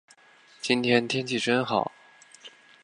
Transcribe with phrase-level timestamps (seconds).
[0.61, 1.91] 今天天气真好。